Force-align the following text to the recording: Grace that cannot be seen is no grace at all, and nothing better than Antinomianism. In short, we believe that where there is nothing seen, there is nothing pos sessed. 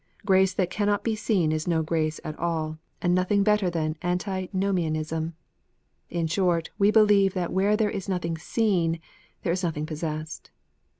Grace 0.25 0.51
that 0.51 0.71
cannot 0.71 1.03
be 1.03 1.13
seen 1.15 1.51
is 1.51 1.67
no 1.67 1.83
grace 1.83 2.19
at 2.23 2.35
all, 2.39 2.79
and 3.03 3.13
nothing 3.13 3.43
better 3.43 3.69
than 3.69 3.95
Antinomianism. 4.01 5.35
In 6.09 6.25
short, 6.25 6.71
we 6.79 6.89
believe 6.89 7.35
that 7.35 7.53
where 7.53 7.77
there 7.77 7.87
is 7.91 8.09
nothing 8.09 8.35
seen, 8.35 8.99
there 9.43 9.53
is 9.53 9.63
nothing 9.63 9.85
pos 9.85 9.99
sessed. 10.01 10.49